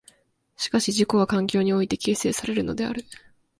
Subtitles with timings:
[0.57, 3.05] しかし自己は環境において形成されるのである。